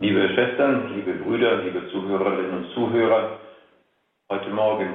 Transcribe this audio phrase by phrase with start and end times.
[0.00, 3.40] Liebe Schwestern, liebe Brüder, liebe Zuhörerinnen und Zuhörer,
[4.30, 4.90] heute Morgen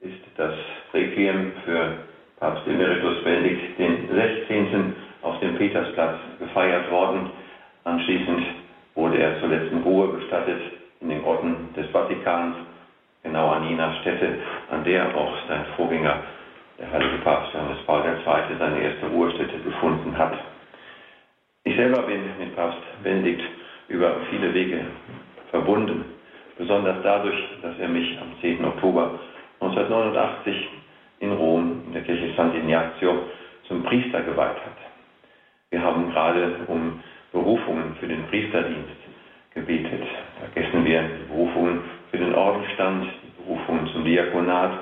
[0.00, 0.52] ist das
[0.92, 1.92] Requiem für
[2.38, 4.92] Papst Emeritus Benedikt XVI.
[5.22, 7.30] auf dem Petersplatz gefeiert worden.
[7.84, 8.42] Anschließend
[8.94, 10.60] wurde er zur letzten Ruhe bestattet
[11.00, 12.56] in den Grotten des Vatikans,
[13.22, 14.34] genau an jener Stätte,
[14.70, 16.24] an der auch sein Vorgänger,
[16.78, 20.36] der heilige Papst Johannes Paul II., seine erste Ruhestätte gefunden hat.
[21.64, 23.40] Ich selber bin mit Papst Benedikt
[23.88, 24.80] über viele Wege
[25.50, 26.04] verbunden,
[26.58, 28.64] besonders dadurch, dass er mich am 10.
[28.64, 29.18] Oktober
[29.60, 30.68] 1989
[31.20, 33.14] in Rom in der Kirche Sant'Ignazio
[33.68, 34.76] zum Priester geweiht hat.
[35.70, 37.00] Wir haben gerade um
[37.32, 39.00] Berufungen für den Priesterdienst
[39.54, 40.02] gebetet.
[40.38, 44.72] Vergessen wir die Berufungen für den Ordenstand, die Berufungen zum Diakonat,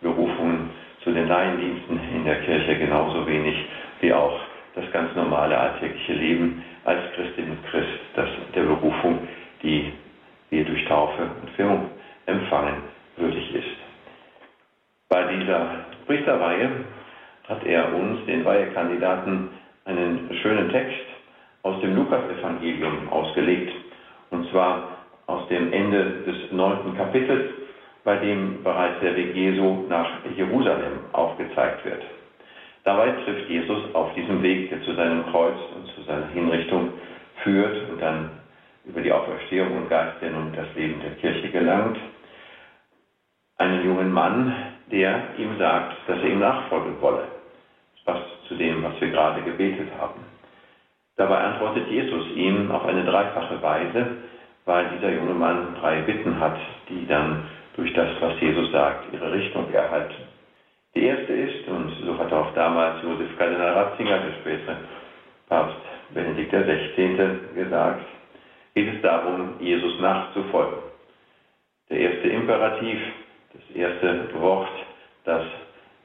[0.00, 0.70] Berufungen
[1.02, 3.56] zu den Laiendiensten in der Kirche genauso wenig
[4.00, 4.40] wie auch
[4.74, 9.20] das ganz normale alltägliche Leben als Christin und Christ, das der Berufung,
[9.62, 9.92] die
[10.50, 11.88] wir durch Taufe und Firmung
[12.26, 12.82] empfangen,
[13.16, 13.78] würdig ist.
[15.08, 16.68] Bei dieser Priesterweihe
[17.48, 19.50] hat er uns, den Weihekandidaten,
[19.84, 21.06] einen schönen Text
[21.62, 23.72] aus dem Lukasevangelium ausgelegt,
[24.30, 27.50] und zwar aus dem Ende des neunten Kapitels,
[28.02, 32.02] bei dem bereits der Weg Jesu nach Jerusalem aufgezeigt wird.
[32.84, 36.92] Dabei trifft Jesus auf diesem Weg, der zu seinem Kreuz und zu seiner Hinrichtung
[37.42, 38.30] führt und dann
[38.84, 41.98] über die Auferstehung und Geist, der nun das Leben der Kirche gelangt,
[43.58, 44.54] einen jungen Mann,
[44.90, 47.24] der ihm sagt, dass er ihm nachfolgen wolle.
[47.94, 50.24] Das passt zu dem, was wir gerade gebetet haben.
[51.16, 54.06] Dabei antwortet Jesus ihm auf eine dreifache Weise,
[54.64, 56.56] weil dieser junge Mann drei Bitten hat,
[56.88, 57.44] die dann
[57.76, 60.29] durch das, was Jesus sagt, ihre Richtung erhalten.
[60.94, 64.76] Die erste ist, und so hat auch damals Josef Kardinal Ratzinger, der spätere
[65.48, 65.76] Papst
[66.12, 67.54] Benedikt XVI.
[67.54, 68.04] gesagt,
[68.74, 70.78] geht es darum, Jesus nachzufolgen.
[71.88, 72.98] Der erste Imperativ,
[73.52, 74.68] das erste Wort,
[75.24, 75.44] das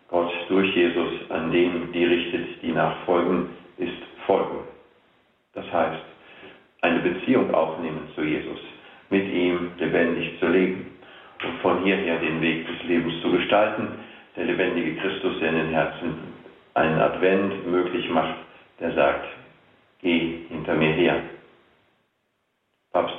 [0.09, 4.59] Gott durch Jesus an den die richtet, die nachfolgen, ist folgen.
[5.53, 6.03] Das heißt,
[6.81, 8.59] eine Beziehung aufnehmen zu Jesus,
[9.09, 10.91] mit ihm lebendig zu leben
[11.43, 13.87] und von hierher den Weg des Lebens zu gestalten,
[14.35, 16.15] der lebendige Christus, der in den Herzen
[16.73, 18.35] einen Advent möglich macht,
[18.79, 19.27] der sagt,
[20.01, 21.21] geh hinter mir her.
[22.91, 23.15] Papst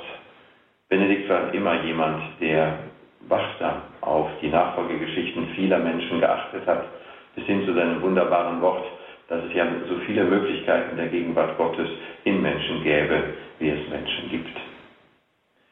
[0.89, 2.79] Benedikt war immer jemand, der
[3.27, 6.85] wachsam auf die Nachfolgegeschichten vieler Menschen geachtet hat,
[7.35, 8.85] bis hin zu seinem wunderbaren Wort,
[9.27, 11.89] dass es ja so viele Möglichkeiten der Gegenwart Gottes
[12.23, 14.57] in Menschen gäbe, wie es Menschen gibt.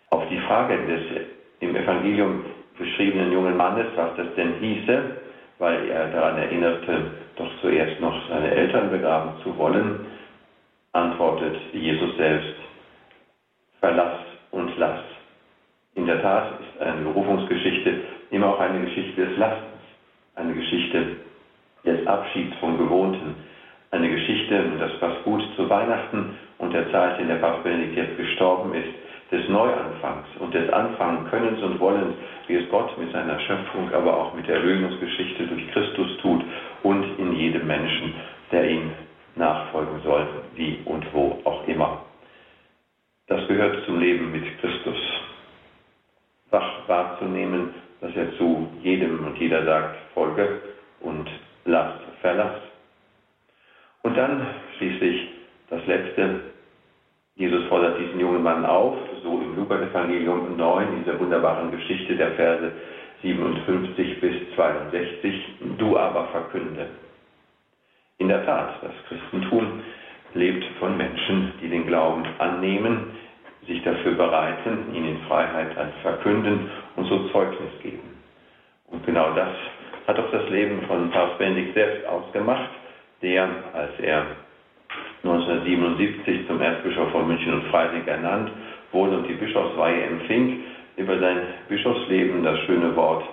[0.09, 1.27] Auf die Frage des
[1.62, 2.44] im Evangelium
[2.77, 5.25] beschriebenen jungen Mannes, was das denn hieße,
[5.60, 10.06] weil er daran erinnerte, doch zuerst noch seine Eltern begraben zu wollen,
[10.94, 12.56] antwortet Jesus selbst,
[13.80, 14.20] verlass
[14.52, 15.00] und lass.
[15.96, 18.00] In der Tat ist eine Berufungsgeschichte
[18.32, 19.82] immer auch eine Geschichte des Lastens,
[20.36, 21.18] eine Geschichte
[21.86, 23.36] des Abschieds vom Gewohnten,
[23.92, 28.18] eine Geschichte, das passt gut zu Weihnachten und der Zeit, in der Papst Benedikt jetzt
[28.18, 28.90] gestorben ist,
[29.31, 32.16] des Neuanfangs und des Anfangenkönnens und Wollens,
[32.47, 36.44] wie es Gott mit seiner Schöpfung, aber auch mit der Erlösungsgeschichte durch Christus tut
[36.84, 38.13] und in jedem Menschen,
[38.52, 38.91] der ihm
[39.36, 42.06] nachfolgen soll, wie und wo auch immer.
[43.28, 44.97] Das gehört zum Leben mit Christus.
[46.52, 50.62] Wach wahrzunehmen, dass er zu jedem und jeder sagt, folge
[51.00, 51.28] und
[51.66, 52.62] lasst, verlass.
[54.03, 54.46] Und dann
[54.78, 55.30] schließlich
[55.69, 56.42] das Letzte,
[57.36, 62.72] Jesus fordert diesen jungen Mann auf, so im Lukas-Evangelium 9, dieser wunderbaren Geschichte der Verse
[63.24, 65.34] 57 bis 62,
[65.80, 66.86] du aber verkünde.
[68.19, 69.81] In der Tat, das Christentum
[70.36, 73.08] lebt von Menschen, die den Glauben annehmen,
[73.66, 78.16] sich dafür bereiten, ihn in Freiheit dann verkünden und so Zeugnis geben.
[78.92, 79.50] Und genau das
[80.06, 82.69] hat auch das Leben von Papst Benedikt selbst ausgemacht,
[83.24, 84.24] der, als er
[85.24, 88.52] 1977 zum Erzbischof von München und Freising ernannt
[88.95, 90.63] wurde und die Bischofsweihe empfing,
[90.97, 91.38] über sein
[91.68, 93.24] Bischofsleben das schöne Wort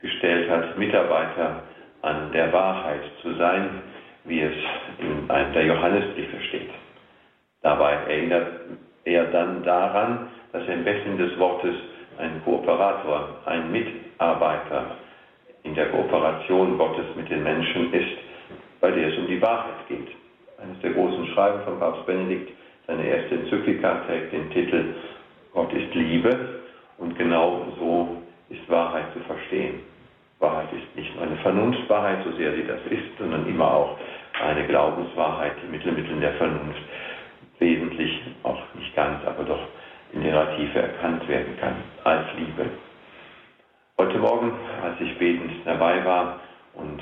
[0.00, 1.62] gestellt hat, Mitarbeiter
[2.00, 3.82] an der Wahrheit zu sein,
[4.24, 4.54] wie es
[4.98, 6.70] in einem der Johannesbriefe steht.
[7.62, 8.48] Dabei erinnert
[9.04, 11.74] er dann daran, dass er im besten des Wortes
[12.18, 14.96] ein Kooperator, ein Mitarbeiter
[15.64, 18.16] in der Kooperation Gottes mit den Menschen ist,
[18.80, 20.08] bei der es um die Wahrheit geht
[20.62, 22.52] eines der großen Schreiben von Papst Benedikt,
[22.86, 24.94] seine erste Enzyklika trägt den Titel
[25.52, 26.60] Gott ist Liebe
[26.98, 29.80] und genau so ist Wahrheit zu verstehen.
[30.40, 33.98] Wahrheit ist nicht nur eine Vernunftwahrheit, so sehr sie das ist, sondern immer auch
[34.42, 36.82] eine Glaubenswahrheit, die mit den Mitteln der Vernunft
[37.58, 39.60] wesentlich, auch nicht ganz, aber doch
[40.12, 42.68] in ihrer Tiefe erkannt werden kann, als Liebe.
[43.96, 44.52] Heute Morgen,
[44.82, 46.40] als ich betend dabei war
[46.74, 47.00] und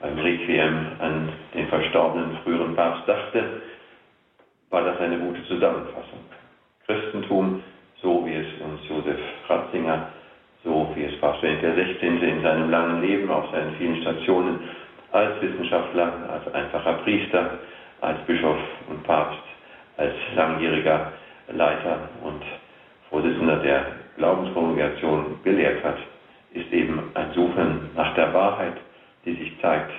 [0.00, 3.62] beim Requiem an den verstorbenen früheren Papst dachte,
[4.76, 6.20] war das eine gute Zusammenfassung.
[6.84, 7.62] Christentum,
[8.02, 9.18] so wie es uns Josef
[9.48, 10.08] Ratzinger,
[10.62, 12.28] so wie es Papst Benedikt XVI.
[12.28, 14.60] in seinem langen Leben auf seinen vielen Stationen
[15.12, 17.52] als Wissenschaftler, als einfacher Priester,
[18.02, 18.58] als Bischof
[18.90, 19.40] und Papst,
[19.96, 21.10] als langjähriger
[21.54, 22.42] Leiter und
[23.08, 23.86] Vorsitzender der
[24.18, 25.96] Glaubenskongregation gelehrt hat,
[26.52, 28.76] ist eben ein Suchen nach der Wahrheit,
[29.24, 29.92] die sich zeigt,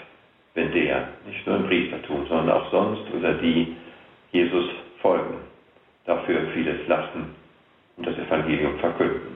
[0.53, 3.75] wenn der, nicht nur im Priestertum, sondern auch sonst oder die
[4.31, 4.65] Jesus
[5.01, 5.37] folgen,
[6.05, 7.35] dafür vieles lassen
[7.97, 9.35] und das Evangelium verkünden.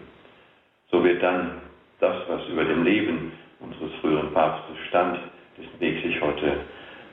[0.91, 1.61] So wird dann
[1.99, 5.19] das, was über dem Leben unseres früheren Papstes stand,
[5.57, 6.57] dessen Weg sich heute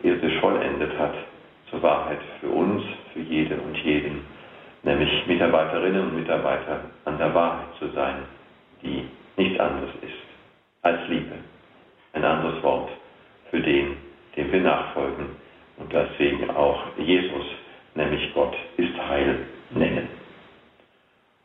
[0.03, 1.15] irdisch vollendet hat,
[1.71, 2.83] zur Wahrheit für uns,
[3.13, 4.23] für jede und jeden,
[4.83, 8.23] nämlich Mitarbeiterinnen und Mitarbeiter an der Wahrheit zu sein,
[8.83, 9.05] die
[9.37, 10.29] nichts anderes ist
[10.83, 11.35] als Liebe.
[12.15, 12.91] Ein anderes Wort
[13.51, 13.97] für den,
[14.37, 15.27] dem wir nachfolgen
[15.77, 17.47] und deswegen auch Jesus,
[17.99, 19.41] nämlich Gott ist Heil,
[19.71, 20.09] nennen.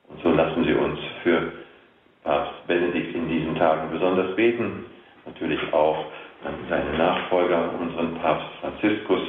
[0.07, 1.51] Und so lassen Sie uns für
[2.23, 4.85] Papst Benedikt in diesen Tagen besonders beten,
[5.25, 6.05] natürlich auch
[6.45, 9.21] an seine Nachfolger, unseren Papst Franziskus,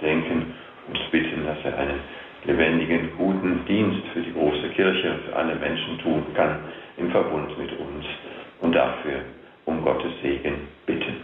[0.00, 0.54] denken
[0.86, 2.00] und bitten, dass er einen
[2.44, 6.60] lebendigen, guten Dienst für die große Kirche und für alle Menschen tun kann,
[6.96, 8.06] im Verbund mit uns
[8.60, 9.22] und dafür
[9.64, 11.16] um Gottes Segen bitten.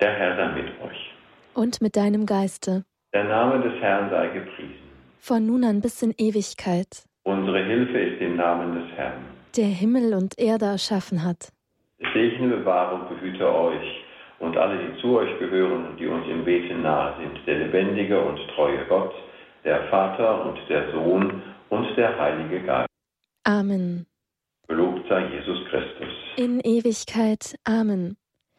[0.00, 1.12] Der Herr sei mit euch.
[1.54, 2.84] Und mit deinem Geiste.
[3.12, 4.86] Der Name des Herrn sei gepriesen.
[5.18, 7.04] Von nun an bis in Ewigkeit.
[7.24, 9.24] Unsere Hilfe ist im Namen des Herrn.
[9.56, 11.52] Der Himmel und Erde erschaffen hat.
[12.12, 14.04] Segne, bewahre und behüte euch
[14.38, 18.20] und alle, die zu euch gehören und die uns im Beten nahe sind, der lebendige
[18.20, 19.14] und treue Gott,
[19.64, 22.88] der Vater und der Sohn und der Heilige Geist.
[23.44, 24.06] Amen.
[24.68, 26.08] Gelobt sei Jesus Christus.
[26.36, 27.56] In Ewigkeit.
[27.64, 28.16] Amen.